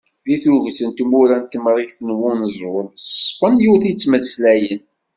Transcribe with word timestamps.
Deg 0.27 0.39
tuget 0.43 0.79
n 0.87 0.91
tmura 0.97 1.37
n 1.41 1.45
Temrikt 1.51 1.97
n 2.07 2.09
Wenẓul 2.19 2.87
s 3.03 3.03
tespenyult 3.19 3.83
i 3.85 3.91
ttmeslayen. 3.93 4.81